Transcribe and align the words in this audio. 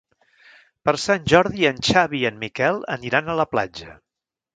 Per 0.87 0.93
Sant 1.01 1.27
Jordi 1.33 1.67
en 1.69 1.81
Xavi 1.87 2.21
i 2.23 2.27
en 2.31 2.39
Miquel 2.45 2.81
aniran 2.97 3.29
a 3.29 3.37
la 3.41 3.47
platja. 3.53 3.93